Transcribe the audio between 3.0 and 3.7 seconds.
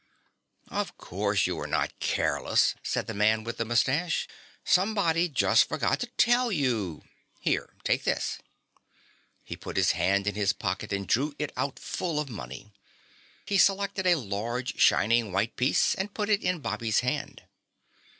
the man with the